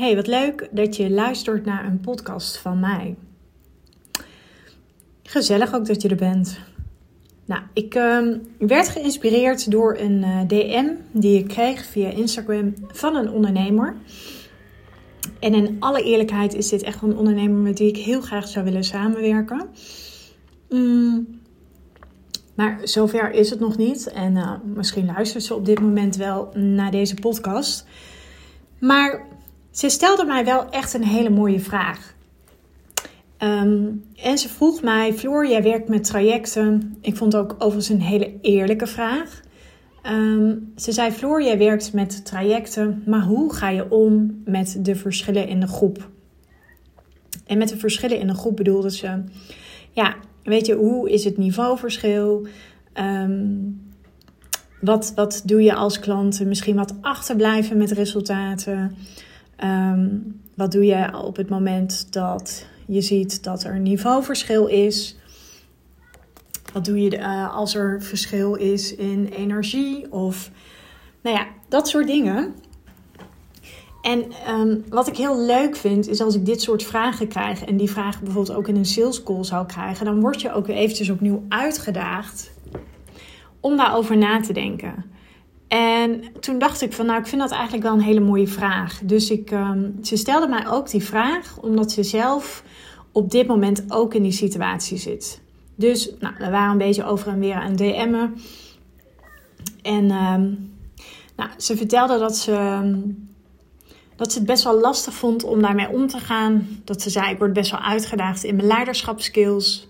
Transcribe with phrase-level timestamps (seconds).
[0.00, 3.16] Hey, wat leuk dat je luistert naar een podcast van mij.
[5.22, 6.58] Gezellig ook dat je er bent.
[7.44, 13.16] Nou, ik uh, werd geïnspireerd door een eh, DM die ik kreeg via Instagram van
[13.16, 13.96] een ondernemer.
[15.40, 18.64] En in alle eerlijkheid is dit echt een ondernemer met wie ik heel graag zou
[18.64, 19.68] willen samenwerken.
[20.68, 21.40] Mm,
[22.54, 24.06] maar zover is het nog niet.
[24.06, 27.86] En uh, misschien luistert ze op dit moment wel naar deze podcast.
[28.78, 29.28] Maar
[29.70, 32.14] ze stelde mij wel echt een hele mooie vraag.
[33.36, 33.86] Ehm,
[34.22, 36.96] en ze vroeg mij, Floor, jij werkt met trajecten.
[37.00, 39.40] Ik vond ook overigens een hele eerlijke vraag.
[40.02, 44.96] Ehm, ze zei, Floor, jij werkt met trajecten, maar hoe ga je om met de
[44.96, 46.08] verschillen in de groep?
[47.46, 49.22] En met de verschillen in de groep bedoelde ze,
[49.90, 52.46] ja, weet je, hoe is het niveauverschil?
[52.94, 53.88] Um,
[54.80, 56.48] wat, wat doe je als klanten?
[56.48, 58.96] Misschien wat achterblijven met resultaten?
[59.60, 60.08] Ehm,
[60.54, 65.16] wat doe je op het moment dat je ziet dat er een niveauverschil is?
[66.72, 70.12] Wat doe je uh, als er verschil is in energie?
[70.12, 70.50] Of
[71.22, 72.54] nou ja, dat soort dingen.
[74.02, 77.76] En um, wat ik heel leuk vind, is als ik dit soort vragen krijg en
[77.76, 81.10] die vragen bijvoorbeeld ook in een sales call zou krijgen, dan word je ook eventjes
[81.10, 82.50] opnieuw uitgedaagd
[83.60, 85.04] om daarover na te denken.
[85.70, 89.00] En toen dacht ik van, nou, ik vind dat eigenlijk wel een hele mooie vraag.
[89.02, 92.62] Dus ik, um, ze stelde mij ook die vraag, omdat ze zelf
[93.12, 95.40] op dit moment ook in die situatie zit.
[95.74, 98.34] Dus nou, we waren een beetje over en weer aan DM'en.
[99.82, 100.72] En um,
[101.36, 102.98] nou, ze vertelde dat ze, ehm,
[104.16, 106.68] dat ze het best wel lastig vond om daarmee om te gaan.
[106.84, 109.88] Dat ze zei, ik word best wel uitgedaagd in mijn leiderschapskills.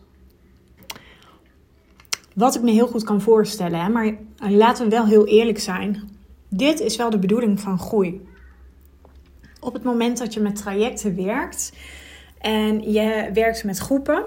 [2.34, 3.80] Wat ik me heel goed kan voorstellen.
[3.80, 3.88] Hè?
[3.88, 6.08] Maar laten we wel heel eerlijk zijn.
[6.48, 8.28] Dit is wel de bedoeling van groei.
[9.60, 11.72] Op het moment dat je met trajecten werkt
[12.38, 14.24] en je werkt met groepen.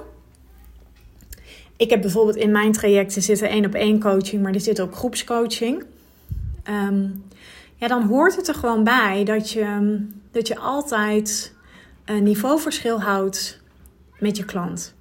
[1.77, 4.95] Ik heb bijvoorbeeld in mijn trajecten zitten één op één coaching, maar er zit ook
[4.95, 5.83] groepscoaching.
[6.63, 7.08] Ehm,
[7.75, 9.97] ja, dan hoort het er gewoon bij dat je,
[10.31, 11.53] dat je altijd
[12.05, 13.61] een niveauverschil houdt
[14.19, 14.95] met je klant.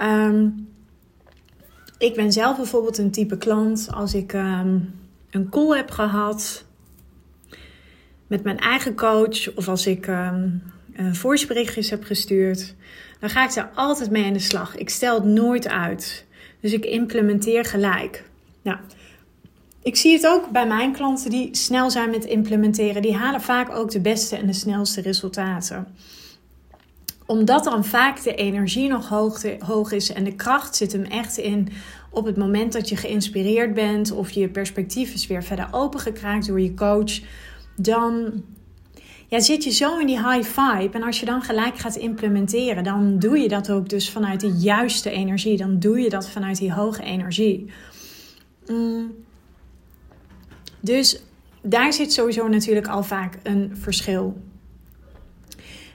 [0.00, 0.68] Um,
[1.98, 4.78] ik ben zelf bijvoorbeeld een type klant als ik ehm,
[5.30, 6.64] een call heb gehad
[8.26, 10.62] met mijn eigen coach of als ik um,
[11.90, 12.74] heb gestuurd,
[13.20, 14.76] dan ga ik daar altijd mee aan de slag.
[14.76, 16.24] Ik stel het nooit uit.
[16.60, 18.24] Dus ik implementeer gelijk.
[18.62, 18.78] Nou,
[19.82, 23.02] ik zie het ook bij mijn klanten die snel zijn met implementeren.
[23.02, 25.86] Die halen vaak ook de beste en de snelste resultaten
[27.26, 31.36] omdat dan vaak de energie nog hoog, hoog is en de kracht zit hem echt
[31.36, 31.68] in
[32.10, 36.60] op het moment dat je geïnspireerd bent of je perspectief is weer verder opengekraakt door
[36.60, 37.20] je coach,
[37.76, 38.42] dan
[39.28, 40.96] ja, zit je zo in die high vibe.
[40.96, 44.52] En als je dan gelijk gaat implementeren, dan doe je dat ook dus vanuit de
[44.52, 45.56] juiste energie.
[45.56, 47.70] Dan doe je dat vanuit die hoge energie.
[48.66, 49.12] Mm.
[50.80, 51.22] Dus
[51.62, 54.36] daar zit sowieso natuurlijk al vaak een verschil.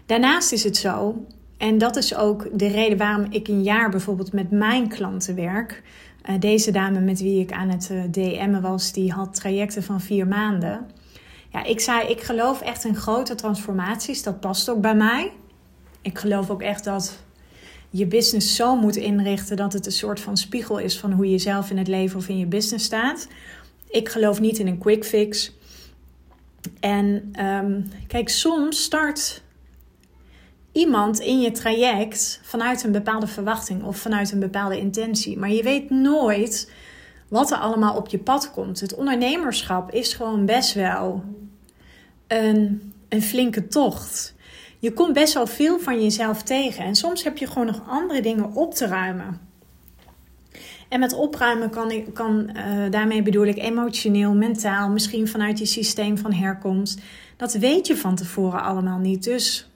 [0.09, 1.25] Daarnaast is het zo,
[1.57, 5.83] en dat is ook de reden waarom ik een jaar bijvoorbeeld met mijn klanten werk.
[6.29, 10.01] Uh, deze dame met wie ik aan het eh, DM'en was, die had trajecten van
[10.01, 10.87] vier maanden.
[11.51, 14.23] Ja, ik zei, ik geloof echt in grote transformaties.
[14.23, 15.31] Dat past ook bij mij.
[16.01, 17.19] Ik geloof ook echt dat
[17.89, 21.37] je business zo moet inrichten dat het een soort van spiegel is van hoe je
[21.37, 23.27] zelf in het leven of in je business staat.
[23.89, 25.57] Ik geloof niet in een quick fix.
[26.79, 29.41] En um, kijk, soms start
[30.71, 35.37] iemand in je traject vanuit een bepaalde verwachting of vanuit een bepaalde intentie.
[35.37, 36.71] Maar je weet nooit
[37.27, 38.79] wat er allemaal op je pad komt.
[38.79, 41.23] Het ondernemerschap is gewoon best wel
[42.27, 44.35] een, een flinke tocht.
[44.79, 46.83] Je komt best wel veel van jezelf tegen.
[46.83, 49.47] En soms heb je gewoon nog andere dingen op te ruimen.
[50.89, 55.65] En met opruimen kan ik, kan, uh, daarmee bedoel ik emotioneel, mentaal, misschien vanuit je
[55.65, 56.99] systeem van herkomst.
[57.37, 59.23] Dat weet je van tevoren allemaal niet.
[59.23, 59.68] Dus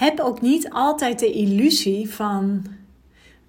[0.00, 2.66] heb ook niet altijd de illusie van: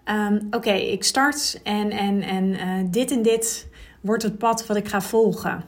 [0.03, 3.67] ehm, oké, ik start en, en, en uh, dit en dit
[4.01, 5.63] wordt het pad wat ik ga volgen.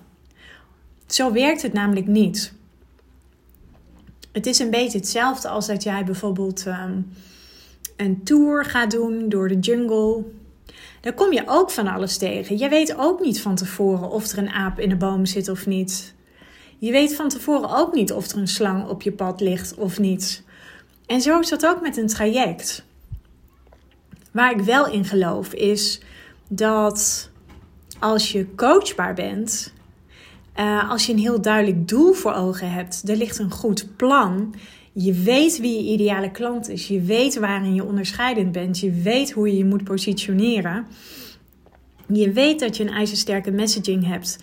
[1.08, 2.54] Zo werkt het namelijk niet.
[4.32, 7.12] Het is een beetje hetzelfde als dat jij bijvoorbeeld um,
[7.98, 10.24] een tour gaat doen door de jungle.
[11.02, 12.58] Daar kom je ook van alles tegen.
[12.58, 15.66] Je weet ook niet van tevoren of er een aap in de boom zit of
[15.66, 16.14] niet.
[16.78, 20.00] Je weet van tevoren ook niet of er een slang op je pad ligt of
[20.00, 20.44] niet.
[21.06, 22.86] En zo is dat ook met een traject.
[24.32, 26.02] Waar ik wel in geloof is
[26.48, 27.30] dat
[28.00, 29.74] als je coachbaar bent,
[30.60, 34.56] Uh, als je een heel duidelijk doel voor ogen hebt, er ligt een goed plan.
[34.92, 36.88] Je weet wie je ideale klant is.
[36.88, 38.80] Je weet waarin je onderscheidend bent.
[38.80, 40.86] Je weet hoe je je moet positioneren.
[42.08, 44.38] Je weet dat je een ijzersterke messaging hebt.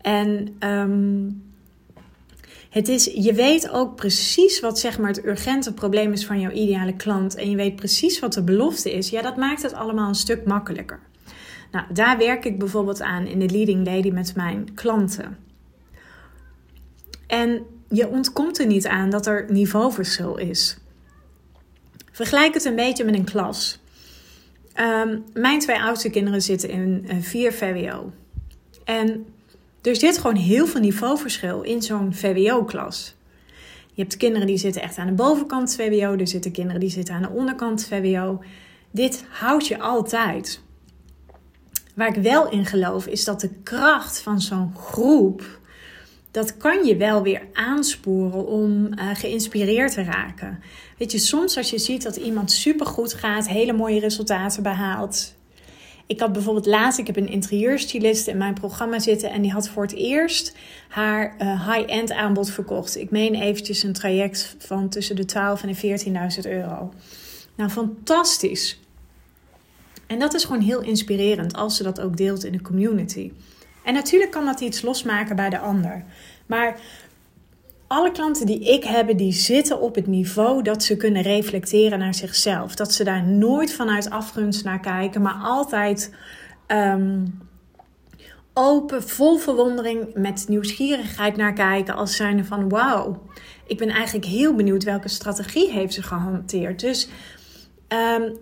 [0.00, 1.42] En um,
[2.72, 6.50] het is, je weet ook precies wat zeg maar, het urgente probleem is van jouw
[6.50, 7.34] ideale klant.
[7.34, 9.10] En je weet precies wat de belofte is.
[9.10, 11.00] Ja, dat maakt het allemaal een stuk makkelijker.
[11.70, 15.38] Nou, daar werk ik bijvoorbeeld aan in de Leading Lady met mijn klanten.
[17.26, 20.76] En je ontkomt er niet aan dat er niveauverschil is.
[22.12, 23.80] Vergelijk het een beetje met een klas.
[24.72, 28.12] Ehm, mijn twee oudste kinderen zitten in 4 uh, VWO.
[28.84, 29.26] En
[29.82, 33.14] er zit gewoon heel veel niveauverschil in zo'n VWO-klas.
[33.94, 37.14] Je hebt kinderen die zitten echt aan de bovenkant VWO, er zitten kinderen die zitten
[37.14, 38.42] aan de onderkant VWO.
[38.90, 40.60] Dit houdt je altijd.
[41.94, 45.60] Waar ik wel in geloof is dat de kracht van zo'n groep,
[46.30, 50.62] dat kan je wel weer aansporen om uh, geïnspireerd te raken.
[50.98, 55.34] Weet je, soms als je ziet dat iemand supergoed gaat, hele mooie resultaten behaalt,
[56.12, 59.68] ik had bijvoorbeeld laatst, ik heb een interieurstylist in mijn programma zitten en die had
[59.68, 60.56] voor het eerst
[60.88, 62.96] haar uh, high-end aanbod verkocht.
[62.96, 66.92] Ik meen eventjes een traject van tussen de 12 en de 14.000 euro.
[67.54, 68.80] Nou, fantastisch.
[70.06, 73.32] En dat is gewoon heel inspirerend als ze dat ook deelt in de community.
[73.84, 76.04] En natuurlijk kan dat iets losmaken bij de ander.
[76.46, 76.80] Maar
[77.92, 82.14] alle klanten die ik heb, die zitten op het niveau dat ze kunnen reflecteren naar
[82.14, 82.74] zichzelf.
[82.74, 86.14] Dat ze daar nooit vanuit afgunst naar kijken, maar altijd
[86.66, 87.26] ehm,
[88.54, 91.94] open, vol verwondering, met nieuwsgierigheid naar kijken.
[91.94, 93.22] Als zijnde van wauw,
[93.66, 96.80] ik ben eigenlijk heel benieuwd welke strategie heeft ze gehanteerd.
[96.80, 97.08] Dus
[97.88, 98.38] um,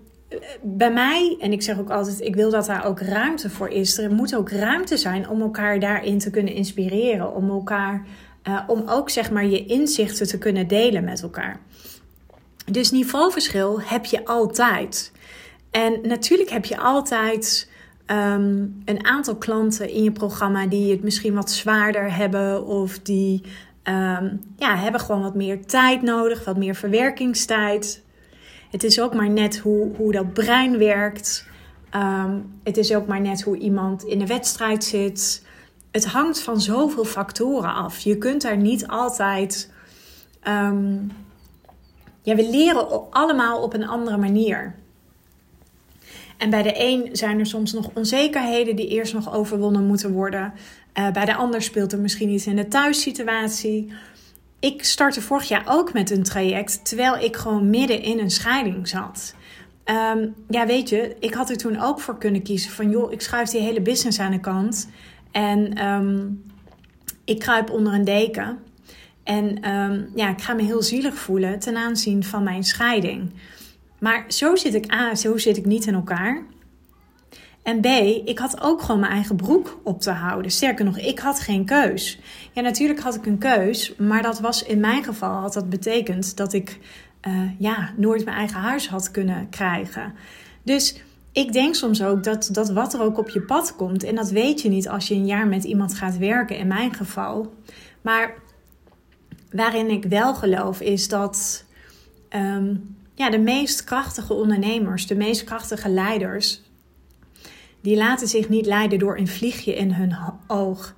[0.62, 3.98] bij mij, en ik zeg ook altijd, ik wil dat daar ook ruimte voor is.
[3.98, 8.06] Er moet ook ruimte zijn om elkaar daarin te kunnen inspireren, om elkaar
[8.48, 11.60] uh, om ook zeg maar je inzichten te kunnen delen met elkaar.
[12.70, 15.12] Dus niveauverschil heb je altijd.
[15.70, 17.70] En natuurlijk heb je altijd
[18.06, 23.42] um, een aantal klanten in je programma die het misschien wat zwaarder hebben of die
[23.84, 28.02] um, ja, hebben gewoon wat meer tijd nodig, wat meer verwerkingstijd.
[28.70, 31.48] Het is ook maar net hoe, hoe dat brein werkt.
[31.94, 35.44] Um, het is ook maar net hoe iemand in de wedstrijd zit
[35.90, 37.98] het hangt van zoveel factoren af.
[37.98, 39.72] Je kunt daar niet altijd.
[40.48, 41.12] Um,
[42.22, 44.74] ja, we leren allemaal op een andere manier.
[46.36, 50.52] En bij de een zijn er soms nog onzekerheden die eerst nog overwonnen moeten worden.
[50.94, 53.92] Uh, bij de ander speelt er misschien iets in de thuissituatie.
[54.60, 58.88] Ik startte vorig jaar ook met een traject terwijl ik gewoon midden in een scheiding
[58.88, 59.34] zat.
[59.84, 63.20] Um, ja, weet je, ik had er toen ook voor kunnen kiezen van joh, ik
[63.20, 64.88] schuif die hele business aan de kant.
[65.30, 66.42] En um,
[67.24, 68.58] ik kruip onder een deken.
[69.22, 73.32] En um, ja, ik ga me heel zielig voelen ten aanzien van mijn scheiding.
[73.98, 76.42] Maar zo zit ik A, zo zit ik niet in elkaar.
[77.62, 77.86] En B,
[78.24, 80.50] ik had ook gewoon mijn eigen broek op te houden.
[80.50, 82.18] Sterker nog, ik had geen keus.
[82.52, 86.36] Ja, natuurlijk had ik een keus, maar dat was in mijn geval had dat betekend
[86.36, 86.78] dat ik
[87.28, 90.14] uh, ja, nooit mijn eigen huis had kunnen krijgen.
[90.62, 94.14] Dus ik denk soms ook dat, dat wat er ook op je pad komt, en
[94.14, 97.54] dat weet je niet als je een jaar met iemand gaat werken, in mijn geval.
[98.00, 98.34] Maar
[99.50, 101.64] waarin ik wel geloof is dat
[102.36, 106.62] um, ja, de meest krachtige ondernemers, de meest krachtige leiders,
[107.80, 110.94] die laten zich niet leiden door een vliegje in hun oog.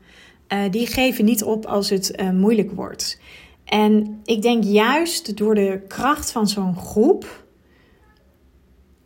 [0.49, 3.21] Uh, die geven niet op als het uh, moeilijk wordt.
[3.65, 7.45] En ik denk juist door de kracht van zo'n groep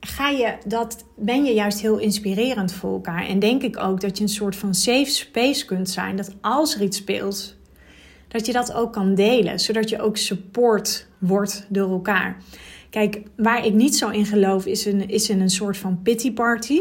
[0.06, 3.26] ga je dat, ben je juist heel inspirerend voor elkaar.
[3.26, 6.16] En denk ik ook dat je een soort van safe space kunt zijn.
[6.16, 7.56] Dat als er iets speelt,
[8.28, 9.60] dat je dat ook kan delen.
[9.60, 12.36] Zodat je ook support wordt door elkaar.
[12.90, 16.32] Kijk, waar ik niet zo in geloof is, een, is in een soort van pity
[16.32, 16.80] party.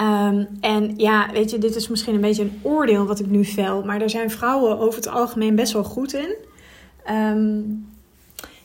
[0.00, 3.44] Um, en ja, weet je, dit is misschien een beetje een oordeel wat ik nu
[3.44, 3.84] vel.
[3.84, 6.34] Maar daar zijn vrouwen over het algemeen best wel goed in.
[7.10, 7.91] Um,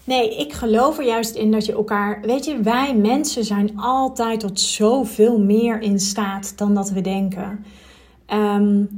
[0.07, 2.21] Nee, ik geloof er juist in dat je elkaar.
[2.21, 7.65] Weet je, wij mensen zijn altijd tot zoveel meer in staat dan dat we denken.
[8.33, 8.89] Um,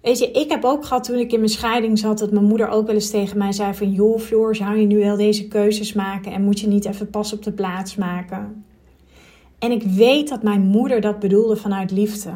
[0.00, 2.18] weet je, ik heb ook gehad toen ik in mijn scheiding zat.
[2.18, 4.98] dat mijn moeder ook wel eens tegen mij zei: van joh, Floor, zou je nu
[4.98, 8.64] wel deze keuzes maken en moet je niet even pas op de plaats maken?
[9.58, 12.30] En ik weet dat mijn moeder dat bedoelde vanuit liefde.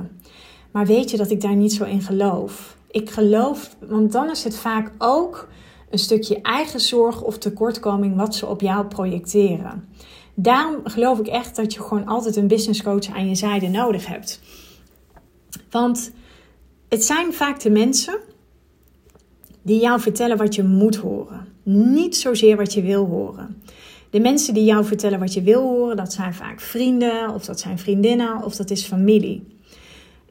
[0.71, 2.77] Maar weet je dat ik daar niet zo in geloof?
[2.91, 5.49] Ik geloof, want dan is het vaak ook
[5.97, 9.89] een stukje eigen zorg of tekortkoming wat ze op jou projecteren.
[10.35, 14.07] Daarom geloof ik echt dat je gewoon altijd een business coach aan je zijde nodig
[14.07, 14.41] hebt.
[15.71, 16.11] Want
[16.89, 18.19] het zijn vaak de mensen
[19.63, 21.47] die jou vertellen wat je moet horen.
[21.63, 23.63] Niet zozeer wat je wil horen.
[24.11, 27.61] De mensen die jou vertellen wat je wil horen, dat zijn vaak vrienden, of dat
[27.61, 29.47] zijn vriendinnen, of dat is familie.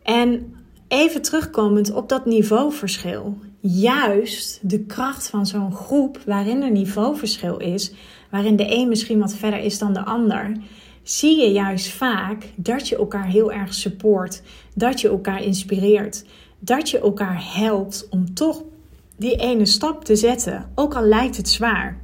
[0.04, 0.56] En
[0.88, 3.38] even terugkomend op dat niveauverschil.
[3.68, 7.92] Juist de kracht van zo'n groep waarin er niveauverschil is,
[8.30, 10.58] waarin de een misschien wat verder is dan de ander,
[11.04, 14.42] zie je juist vaak dat je elkaar heel erg support,
[14.74, 16.26] dat je elkaar inspireert,
[16.60, 18.64] dat je elkaar helpt om toch
[19.18, 21.98] die ene stap te zetten, ook al lijkt het zwaar.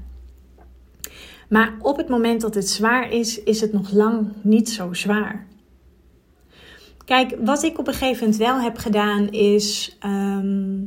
[1.49, 5.47] Maar op het moment dat het zwaar is, is het nog lang niet zo zwaar.
[7.05, 9.97] Kijk, wat ik op een gegeven moment wel heb gedaan is.
[9.99, 10.79] Ehm,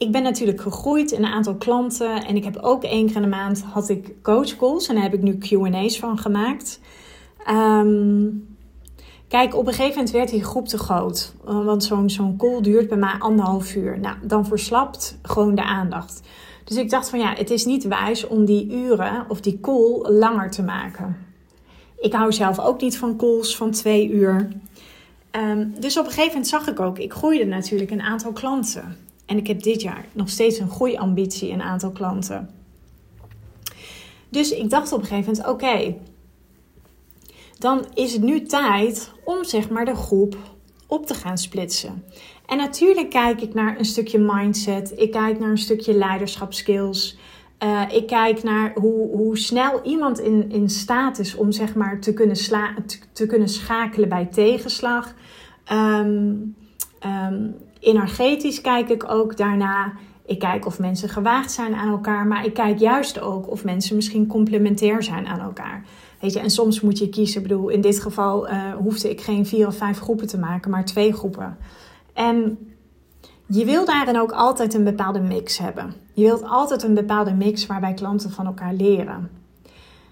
[0.00, 2.24] ik ben natuurlijk gegroeid een aantal klanten.
[2.24, 4.88] En ik heb ook één keer in de maand had ik coach calls.
[4.88, 6.80] En daar heb ik nu QA's van gemaakt.
[7.44, 8.28] Ehm,
[9.28, 11.34] kijk, op een gegeven moment werd die groep te groot.
[11.44, 13.98] Want zo'n zo'n call duurt bij mij anderhalf uur.
[13.98, 16.20] Nou, dan verslapt gewoon de aandacht.
[16.64, 20.10] Dus ik dacht van ja, het is niet wijs om die uren of die call
[20.10, 21.16] langer te maken.
[21.98, 24.48] Ik hou zelf ook niet van calls van twee uur.
[25.30, 29.08] Ehm, dus op een gegeven moment zag ik ook, ik groeide natuurlijk een aantal klanten.
[29.30, 32.50] En ik heb dit jaar nog steeds een groeiambitie, een aantal klanten.
[34.28, 35.96] Dus ik dacht op een gegeven moment, oké,
[37.58, 40.36] dan is het nu tijd om zeg maar de groep
[40.86, 42.04] op te gaan splitsen.
[42.46, 44.92] En natuurlijk kijk ik naar een stukje mindset.
[44.96, 47.18] Ik kijk naar een stukje leiderschapskills.
[47.62, 52.00] Uh, ik kijk naar hoe, hoe snel iemand in, in staat is om zeg maar,
[52.00, 52.74] te, kunnen sla,
[53.12, 55.14] te, kunnen schakelen bij tegenslag.
[55.72, 56.54] Um,
[57.80, 59.92] energetisch kijk ik ook daarna.
[60.26, 63.96] Ik kijk of mensen gewaagd zijn aan elkaar, maar ik kijk juist ook of mensen
[63.96, 65.84] misschien complementair zijn aan elkaar.
[66.20, 67.42] Weet je, en soms moet je kiezen.
[67.42, 70.70] Ik bedoel, in dit geval uh, hoefde ik geen vier of vijf groepen te maken,
[70.70, 71.56] maar twee groepen.
[72.12, 72.58] En
[73.46, 75.94] je wil daarin ook altijd een bepaalde mix hebben.
[76.12, 79.30] Je wilt altijd een bepaalde mix waarbij klanten van elkaar leren.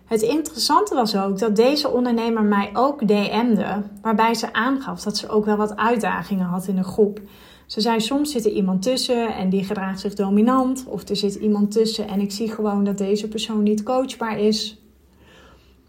[0.04, 5.28] Het interessante was ook dat deze ondernemer mij ook DM'de, waarbij ze aangaf dat ze
[5.28, 7.20] ook wel wat uitdagingen had in de groep.
[7.68, 11.34] Ze zei: Soms zit er iemand tussen en die gedraagt zich dominant, of er zit
[11.34, 14.82] iemand tussen en ik zie gewoon dat deze persoon niet coachbaar is.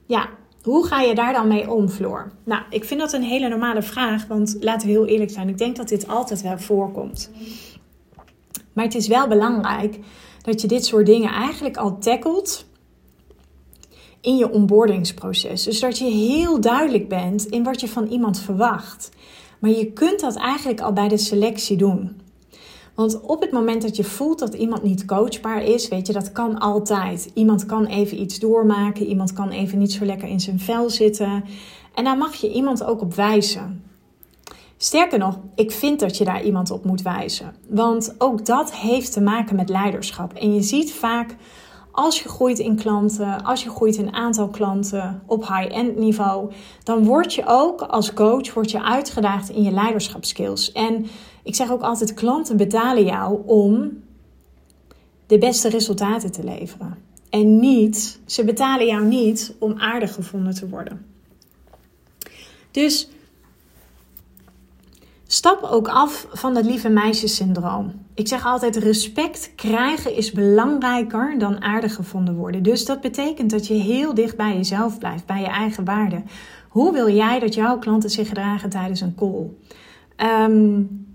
[0.06, 0.30] Ja,
[0.64, 2.32] hoe ga je daar dan mee om, Floor?
[2.44, 5.58] Nou, ik vind dat een hele normale vraag, want laten we heel eerlijk zijn, ik
[5.58, 7.32] denk dat dit altijd wel voorkomt.
[8.74, 10.00] Maar het is wel belangrijk
[10.42, 12.66] dat je dit soort dingen eigenlijk al tackelt
[14.22, 15.64] in je onboardingsproces.
[15.64, 19.10] Dus dat je heel duidelijk bent in wat je van iemand verwacht.
[19.60, 22.22] Maar je kunt dat eigenlijk al bij de selectie doen.
[22.96, 26.32] Want op het moment dat je voelt dat iemand niet coachbaar is, weet je, dat
[26.32, 27.32] kan altijd.
[27.34, 31.44] Iemand kan even iets doormaken, iemand kan even niet zo lekker in zijn vel zitten.
[31.94, 33.84] En daar mag je iemand ook op wijzen.
[34.78, 37.56] Sterker nog, ik vind dat je daar iemand op moet wijzen.
[37.70, 40.34] Want ook dat heeft te maken met leiderschap.
[40.34, 41.36] En je ziet vaak
[42.00, 46.52] als je groeit in klanten, als je groeit in aantal klanten op high-end niveau,
[46.84, 50.72] dan word je ook als coach word je uitgedaagd in je leiderschapskills.
[50.72, 51.06] En
[51.44, 54.04] ik zeg ook altijd: klanten betalen jou om
[55.28, 56.98] de beste resultaten te leveren.
[57.30, 61.06] En niet, ze betalen jou niet om aardig gevonden te worden.
[62.72, 63.10] Dus
[65.32, 68.06] Stap ook af van het lieve meisjessyndroom.
[68.20, 72.64] Ik zeg altijd: respect krijgen is belangrijker dan aardig gevonden worden.
[72.64, 76.24] Dus dat betekent dat je heel dicht bij jezelf blijft, bij je eigen waarde.
[76.70, 79.48] Hoe wil jij dat jouw klanten zich gedragen tijdens een call?
[80.46, 81.08] Um,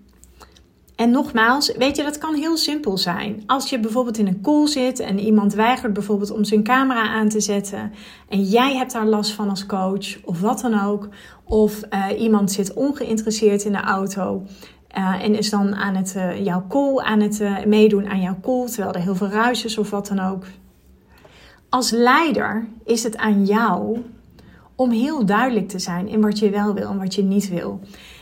[0.96, 3.42] en nogmaals, weet je, dat kan heel simpel zijn.
[3.46, 7.28] Als je bijvoorbeeld in een call zit en iemand weigert bijvoorbeeld om zijn camera aan
[7.28, 7.92] te zetten
[8.28, 11.08] en jij hebt daar last van als coach of wat dan ook,
[11.44, 14.42] of uh, iemand zit ongeïnteresseerd in de auto
[14.97, 18.67] uh, en is dan aan het, uh, jouw call aan het meedoen aan jouw call,
[18.67, 20.45] terwijl er heel veel ruis is of wat dan ook.
[21.69, 24.03] Als leider is het aan jou
[24.75, 27.81] om heel duidelijk te zijn in wat je wel wil en wat je niet wil.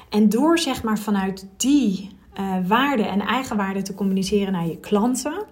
[0.08, 5.44] En door zeg maar vanuit die uh, waarde en eigenwaarde te communiceren naar je klanten,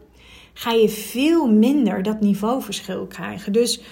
[0.53, 3.53] ga je veel minder dat niveauverschil krijgen.
[3.53, 3.83] Dus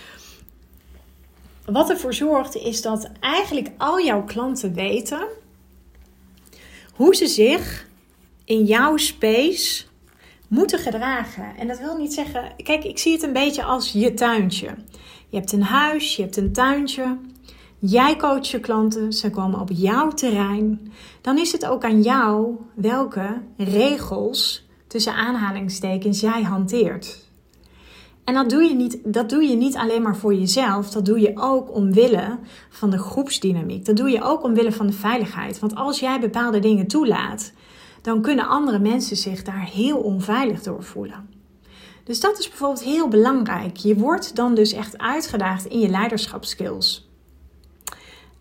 [1.64, 5.26] wat ervoor zorgt is dat eigenlijk al jouw klanten weten
[6.98, 7.86] hoe ze zich
[8.44, 9.84] in jouw space
[10.48, 11.56] moeten gedragen.
[11.58, 14.74] En dat wil niet zeggen, kijk, ik zie het een beetje als je tuintje.
[15.28, 17.16] Je hebt een huis, je hebt een tuintje.
[17.78, 20.92] Jij coacht je klanten, ze komen op jouw terrein.
[21.20, 27.27] Dan is het ook aan jou welke regels tussen aanhalingstekens jij hanteert.
[28.28, 31.20] En dat doe, je niet, dat doe je niet alleen maar voor jezelf, dat doe
[31.20, 32.38] je ook omwille
[32.70, 33.84] van de groepsdynamiek.
[33.84, 35.58] Dat doe je ook omwille van de veiligheid.
[35.58, 37.52] Want als jij bepaalde dingen toelaat,
[38.02, 41.28] dan kunnen andere mensen zich daar heel onveilig door voelen.
[42.04, 43.76] Dus dat is bijvoorbeeld heel belangrijk.
[43.76, 47.10] Je wordt dan dus echt uitgedaagd in je leiderschapskills.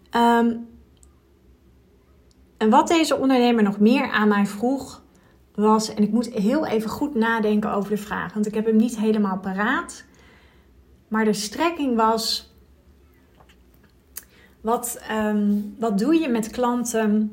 [0.09, 0.55] Ehm,
[2.57, 5.01] en wat deze ondernemer nog meer aan mij vroeg
[5.65, 8.75] was, en ik moet heel even goed nadenken over de vraag, want ik heb hem
[8.75, 10.03] niet helemaal paraat.
[11.07, 12.53] Maar de strekking was:
[14.61, 17.31] wat, ehm, wat doe je met klanten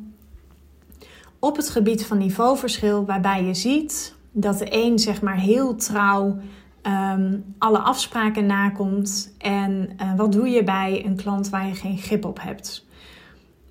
[1.38, 6.37] op het gebied van niveauverschil, waarbij je ziet dat de een zeg maar heel trouw
[6.83, 9.35] ehm, alle afspraken nakomt.
[9.38, 12.87] En uh, wat doe je bij een klant waar je geen grip op hebt?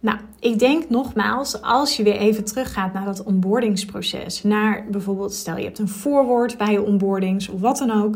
[0.03, 5.57] Nou, ik denk nogmaals, als je weer even teruggaat naar dat onboardingsproces, naar bijvoorbeeld, stel
[5.57, 8.15] je hebt een voorwoord bij je onboardings of wat dan ook.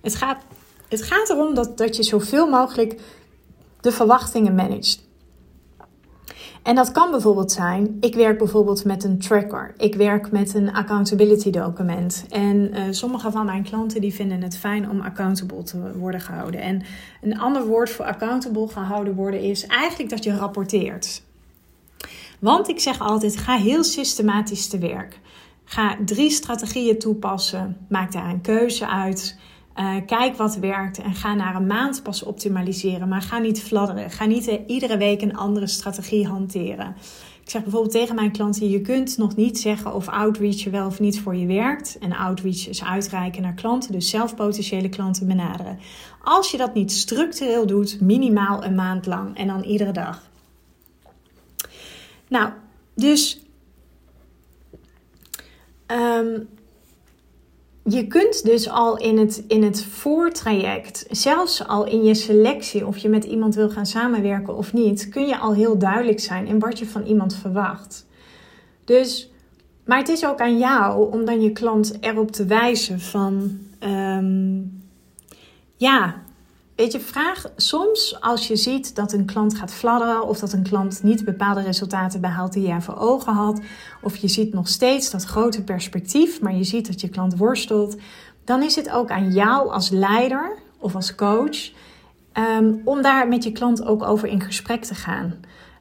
[0.00, 0.42] Het gaat,
[0.88, 3.00] het gaat erom dat, dat je zoveel mogelijk
[3.80, 5.05] de verwachtingen managt.
[6.66, 9.74] En dat kan bijvoorbeeld zijn, ik werk bijvoorbeeld met een tracker.
[9.76, 12.26] Ik werk met een accountability document.
[12.30, 16.60] En uh, sommige van mijn klanten die vinden het fijn om accountable te worden gehouden.
[16.60, 16.82] En
[17.22, 21.22] een ander woord voor accountable gehouden worden is eigenlijk dat je rapporteert.
[22.38, 25.20] Want ik zeg altijd, ga heel systematisch te werk.
[25.64, 27.76] Ga drie strategieën toepassen.
[27.88, 29.38] Maak daar een keuze uit.
[29.78, 33.08] Uh, kijk wat werkt en ga naar een maand pas optimaliseren.
[33.08, 34.10] Maar ga niet fladderen.
[34.10, 36.96] Ga niet uh, iedere week een andere strategie hanteren.
[37.42, 41.00] Ik zeg bijvoorbeeld tegen mijn klanten: je kunt nog niet zeggen of outreach wel of
[41.00, 41.98] niet voor je werkt.
[41.98, 45.78] En outreach is uitreiken naar klanten, dus zelf potentiële klanten benaderen.
[46.22, 50.22] Als je dat niet structureel doet, minimaal een maand lang en dan iedere dag.
[52.28, 52.50] Nou,
[52.94, 53.40] dus.
[55.86, 56.48] Um,
[57.88, 62.98] je kunt dus al in het, in het voortraject, zelfs al in je selectie, of
[62.98, 66.58] je met iemand wil gaan samenwerken of niet, kun je al heel duidelijk zijn in
[66.58, 68.06] wat je van iemand verwacht.
[68.84, 69.30] Dus,
[69.84, 74.82] maar het is ook aan jou om dan je klant erop te wijzen van, um,
[75.76, 76.22] ja,
[76.76, 80.62] Weet je, vraag soms als je ziet dat een klant gaat fladderen of dat een
[80.62, 83.60] klant niet bepaalde resultaten behaalt die jij voor ogen had,
[84.02, 87.96] of je ziet nog steeds dat grote perspectief, maar je ziet dat je klant worstelt,
[88.44, 91.70] dan is het ook aan jou als leider of als coach
[92.32, 95.34] ehm, om daar met je klant ook over in gesprek te gaan.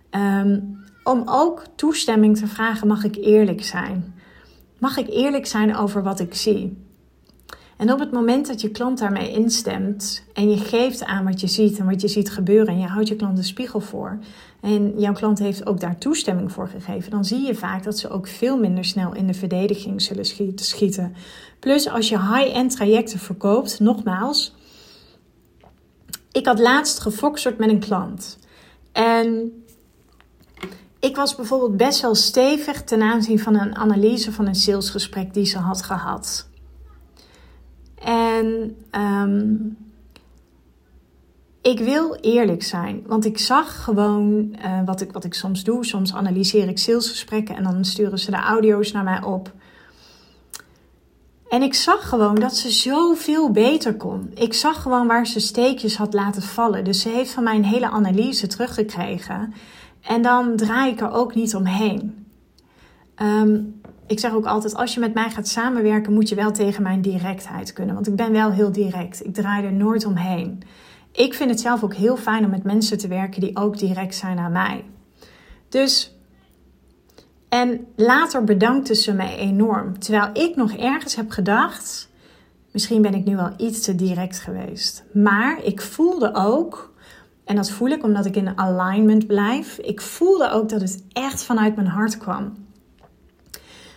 [0.10, 0.60] Ehm,
[1.04, 4.14] om ook toestemming te vragen: mag ik eerlijk zijn?
[4.80, 6.85] Mag ik eerlijk zijn over wat ik zie?
[7.78, 11.48] En op het moment dat je klant daarmee instemt en je geeft aan wat je
[11.48, 14.20] ziet en wat je ziet gebeuren en je houdt je klant de spiegel voor
[14.62, 18.10] en jouw klant heeft ook daar toestemming voor gegeven, dan zie je vaak dat ze
[18.10, 21.16] ook veel minder snel in de verdediging zullen schieten.
[21.60, 24.56] Plus als je high-end trajecten verkoopt, nogmaals,
[26.32, 28.38] ik had laatst gefocust met een klant
[28.92, 29.52] en
[31.00, 35.46] ik was bijvoorbeeld best wel stevig ten aanzien van een analyse van een salesgesprek die
[35.46, 36.48] ze had gehad.
[38.04, 39.78] En um,
[41.62, 45.86] ik wil eerlijk zijn, want ik zag gewoon uh, wat, ik, wat ik soms doe.
[45.86, 49.54] Soms analyseer ik salesgesprekken en dan sturen ze de audio's naar mij op.
[51.50, 54.32] En ik zag gewoon dat ze zoveel beter kon.
[54.34, 56.84] Ik zag gewoon waar ze steekjes had laten vallen.
[56.84, 59.54] Dus ze heeft van mij een hele analyse teruggekregen.
[60.02, 62.28] En dan draai ik er ook niet omheen.
[63.22, 66.84] Um, ik zeg ook altijd, als je met mij gaat samenwerken, moet je wel tegen
[66.84, 67.96] mijn directheid kunnen.
[67.96, 69.26] Want ik ben wel heel direct.
[69.26, 70.64] Ik draai er nooit omheen.
[71.12, 74.16] Ik vind het zelf ook heel fijn om met mensen te werken die ook direct
[74.16, 74.84] zijn aan mij.
[75.70, 76.18] Dus,
[77.50, 80.00] en later bedankte ze mij enorm.
[80.00, 82.10] Terwijl ik nog ergens heb gedacht,
[82.72, 85.04] misschien ben ik nu wel iets te direct geweest.
[85.14, 86.94] Maar ik voelde ook,
[87.46, 91.44] en dat voel ik omdat ik in alignment blijf, ik voelde ook dat het echt
[91.44, 92.65] vanuit mijn hart kwam.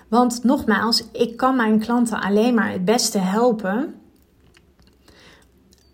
[0.08, 3.94] Want nogmaals, ik kan mijn klanten alleen maar het beste helpen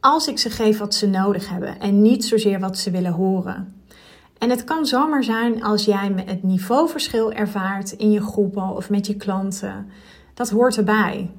[0.00, 3.82] als ik ze geef wat ze nodig hebben en niet zozeer wat ze willen horen.
[4.38, 9.06] En het kan zomaar zijn als jij het niveauverschil ervaart in je groepen of met
[9.06, 9.88] je klanten.
[10.34, 11.30] Dat hoort erbij.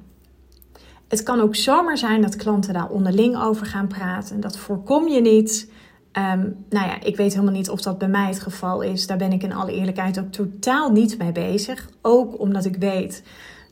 [1.08, 4.40] Het kan ook zomaar zijn dat klanten daar onderling over gaan praten.
[4.40, 5.70] Dat voorkom je niet.
[6.18, 9.06] Um, nou ja, ik weet helemaal niet of dat bij mij het geval is.
[9.06, 11.90] Daar ben ik in alle eerlijkheid ook totaal niet mee bezig.
[12.02, 13.22] Ook omdat ik weet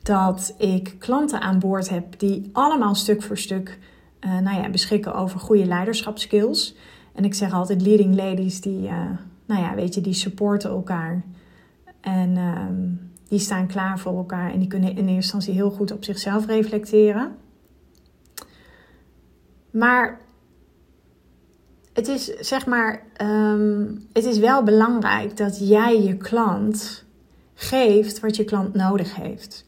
[0.03, 3.79] dat ik klanten aan boord heb die allemaal stuk voor stuk
[4.21, 6.77] uh, nou ja, beschikken over goede leiderschapskills.
[7.15, 9.11] En ik zeg altijd leading ladies die, uh,
[9.47, 11.25] nou ja, weet je, die supporten elkaar.
[12.01, 15.93] En um, die staan klaar voor elkaar en die kunnen in eerste instantie heel goed
[15.93, 17.37] op zichzelf reflecteren.
[19.71, 20.21] Maar
[21.95, 27.05] het is zeg maar, um, het is wel belangrijk dat jij je klant
[27.55, 29.65] geeft wat je klant nodig heeft.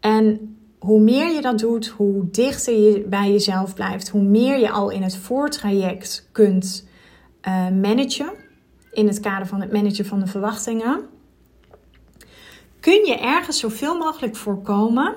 [0.00, 4.70] En hoe meer je dat doet, hoe dichter je bij jezelf blijft, hoe meer je
[4.70, 6.88] al in het voortraject kunt
[7.48, 8.32] uh, managen,
[8.92, 11.00] in het kader van het managen van de verwachtingen,
[12.80, 15.14] kun je ergens zoveel mogelijk voorkomen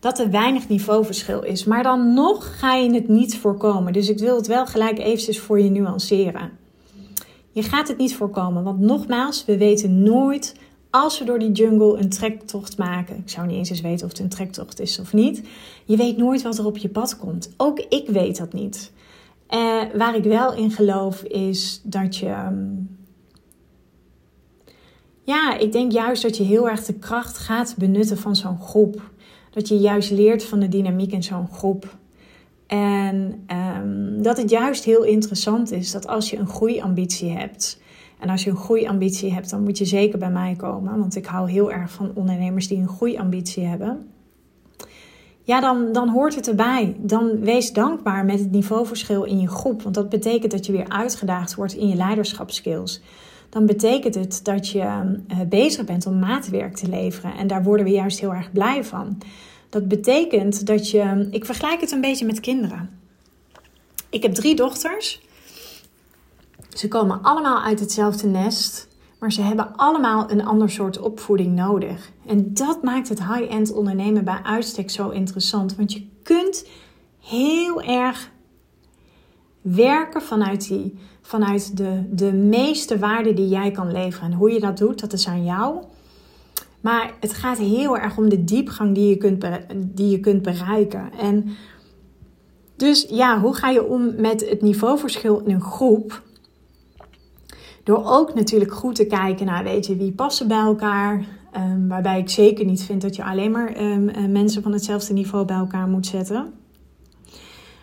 [0.00, 1.64] dat er weinig niveauverschil is.
[1.64, 3.92] Maar dan nog ga je het niet voorkomen.
[3.92, 6.50] Dus ik wil het wel gelijk eventjes voor je nuanceren.
[7.52, 10.54] Je gaat het niet voorkomen, want nogmaals, we weten nooit
[10.90, 13.16] als we door die jungle een trektocht maken.
[13.16, 15.42] Ik zou niet eens eens weten of het een trektocht is of niet.
[15.84, 17.50] Je weet nooit wat er op je pad komt.
[17.56, 18.92] Ook ik weet dat niet.
[19.50, 22.26] Uh, waar ik wel in geloof is dat je.
[22.26, 22.68] Ehm,
[25.22, 29.10] ja, ik denk juist dat je heel erg de kracht gaat benutten van zo'n groep.
[29.50, 31.96] Dat je juist leert van de dynamiek in zo'n groep.
[32.66, 33.46] En
[33.82, 37.80] um, dat het juist heel interessant is dat als je een groeiambitie hebt.
[38.18, 40.98] En als je een groeiambitie hebt, dan moet je zeker bij mij komen.
[40.98, 44.08] Want ik hou heel erg van ondernemers die een groeiambitie hebben.
[45.42, 46.96] Ja, dan, dan hoort het erbij.
[46.98, 49.82] Dan wees dankbaar met het niveauverschil in je groep.
[49.82, 53.02] Want dat betekent dat je weer uitgedaagd wordt in je leiderschapskills.
[53.50, 57.34] Dan betekent het dat je uh, bezig bent om maatwerk te leveren.
[57.36, 59.18] En daar worden we juist heel erg blij van.
[59.68, 61.28] Dat betekent dat je.
[61.30, 62.90] Ik vergelijk het een beetje met kinderen.
[64.10, 65.20] Ik heb drie dochters.
[66.68, 72.10] Ze komen allemaal uit hetzelfde nest, maar ze hebben allemaal een ander soort opvoeding nodig.
[72.26, 76.66] En dat maakt het high-end ondernemen bij uitstek zo interessant, want je kunt
[77.20, 78.30] heel erg
[79.60, 84.30] werken vanuit, die, vanuit de, de meeste waarde die jij kan leveren.
[84.30, 85.84] En hoe je dat doet, dat is aan jou.
[86.80, 89.44] Maar het gaat heel erg om de diepgang die je kunt,
[89.76, 91.12] die je kunt bereiken.
[91.18, 91.50] En
[92.76, 96.22] dus ja, hoe ga je om met het niveauverschil in een groep?
[97.84, 101.24] Door ook natuurlijk goed te kijken naar, weet je, wie passen bij elkaar.
[101.56, 105.44] Um, waarbij ik zeker niet vind dat je alleen maar um, mensen van hetzelfde niveau
[105.44, 106.52] bij elkaar moet zetten.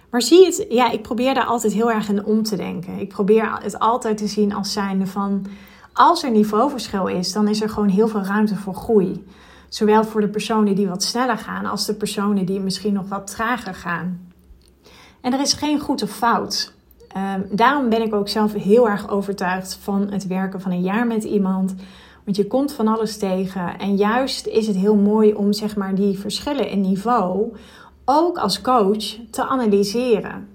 [0.09, 2.99] Maar zie het, ja, ik probeer daar altijd heel erg in om te denken.
[2.99, 5.45] Ik probeer het altijd te zien als zijnde van,
[5.93, 9.25] als er niveauverschil is, dan is er gewoon heel veel ruimte voor groei.
[9.69, 13.27] Zowel voor de personen die wat sneller gaan, als de personen die misschien nog wat
[13.27, 14.31] trager gaan.
[15.21, 16.73] En er is geen goed of fout.
[17.17, 21.07] Um, daarom ben ik ook zelf heel erg overtuigd van het werken van een jaar
[21.07, 21.75] met iemand.
[22.23, 23.79] Want je komt van alles tegen.
[23.79, 27.53] En juist is het heel mooi om zeg maar, die verschillen in niveau
[28.09, 30.47] ook als coach te analyseren.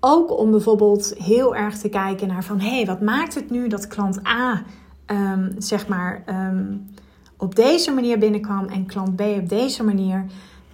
[0.00, 3.68] Ook om bijvoorbeeld heel erg te kijken naar van hé, hey, wat maakt het nu
[3.68, 4.62] dat klant A
[5.06, 6.90] um, zeg maar um,
[7.36, 10.26] op deze manier binnenkwam en klant B op deze manier.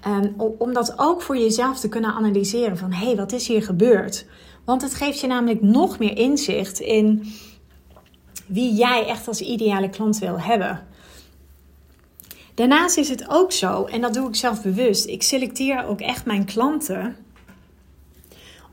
[0.06, 3.62] Um, om dat ook voor jezelf te kunnen analyseren van hé, hey, wat is hier
[3.62, 4.26] gebeurd?
[4.64, 7.32] Want het geeft je namelijk nog meer inzicht in
[8.46, 10.86] wie jij echt als ideale klant wil hebben.
[12.56, 16.24] Daarnaast is het ook zo, en dat doe ik zelf bewust, ik selecteer ook echt
[16.24, 17.16] mijn klanten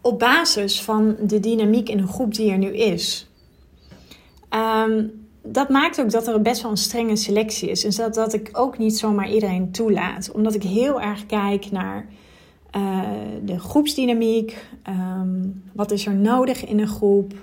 [0.01, 3.27] op basis van de dynamiek in een groep die er nu is.
[4.49, 7.83] Um, dat maakt ook dat er best wel een strenge selectie is.
[7.83, 10.31] En dat, dat ik ook niet zomaar iedereen toelaat.
[10.31, 12.07] Omdat ik heel erg kijk naar
[12.75, 13.01] uh,
[13.43, 14.65] de groepsdynamiek.
[14.87, 17.33] Um, wat is er nodig in een groep?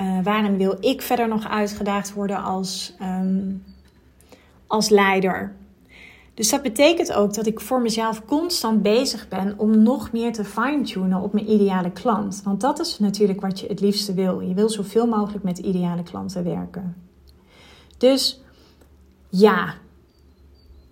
[0.00, 3.64] Uh, waarin wil ik verder nog uitgedaagd worden als, um,
[4.66, 5.54] als leider?
[6.34, 10.44] Dus dat betekent ook dat ik voor mezelf constant bezig ben om nog meer te
[10.44, 12.40] fine-tunen op mijn ideale klant.
[12.44, 14.40] Want dat is natuurlijk wat je het liefste wil.
[14.40, 16.96] Je wil zoveel mogelijk met ideale klanten werken.
[17.98, 18.40] Dus
[19.28, 19.74] ja,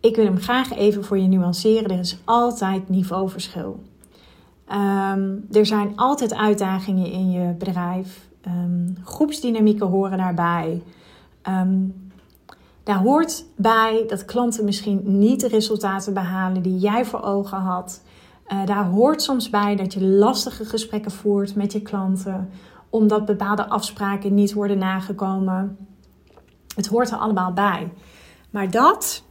[0.00, 1.90] ik wil hem graag even voor je nuanceren.
[1.90, 3.80] Er is altijd niveauverschil.
[4.68, 8.28] Um, er zijn altijd uitdagingen in je bedrijf.
[8.46, 10.82] Um, groepsdynamieken horen daarbij.
[11.48, 12.01] Um,
[12.84, 18.02] daar hoort bij dat klanten misschien niet de resultaten behalen die jij voor ogen had.
[18.48, 22.50] Uh, daar hoort soms bij dat je lastige gesprekken voert met je klanten,
[22.90, 25.76] omdat bepaalde afspraken niet worden nagekomen.
[26.74, 27.92] Het hoort er allemaal bij.
[28.50, 29.22] Maar dat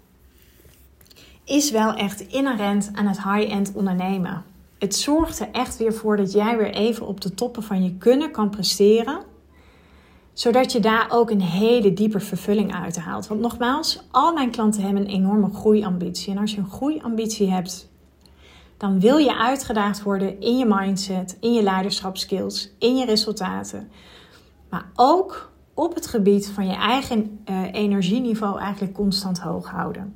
[1.44, 4.44] is wel echt inherent aan het high-end ondernemen.
[4.80, 7.98] Het zorgt er echt weer voor dat jij weer even op de toppen van je
[7.98, 9.22] kunnen kan presteren.
[10.42, 13.28] Zodat je daar ook een hele diepe vervulling uit haalt.
[13.28, 16.34] Want nogmaals, al mijn klanten hebben een enorme groeiambitie.
[16.34, 17.90] En als je een groeiambitie hebt,
[18.78, 23.92] dan wil je uitgedaagd worden in je mindset, in je leiderschapskills, in je resultaten.
[24.70, 30.16] Maar ook op het gebied van je eigen uh, energieniveau eigenlijk constant hoog houden.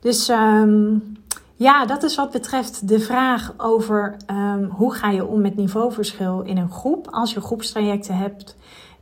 [0.00, 1.16] Dus um,
[1.54, 6.42] ja, dat is wat betreft de vraag over um, hoe ga je om met niveauverschil
[6.42, 8.56] in een groep als je groepstrajecten hebt.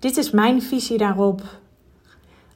[0.05, 1.43] Dit is mijn visie daarop.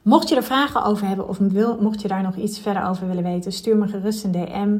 [0.01, 3.07] Mocht je er vragen over hebben of wil, mocht je daar nog iets verder over
[3.07, 4.77] willen weten, stuur me gerust een DM.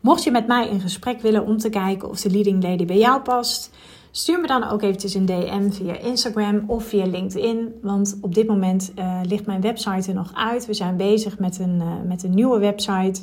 [0.00, 2.98] Mocht je met mij in gesprek willen om te kijken of de leading lady bij
[2.98, 3.70] jou past,
[4.10, 7.74] stuur me dan ook eventjes een DM via Instagram of via LinkedIn.
[7.82, 10.66] Want op dit moment uh, ligt mijn website er nog uit.
[10.66, 13.20] We zijn bezig met een, uh, met een nieuwe website.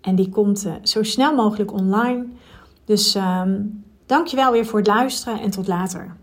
[0.00, 2.26] En die komt uh, zo snel mogelijk online.
[2.84, 6.16] Dus um, dankjewel weer voor het luisteren en tot later.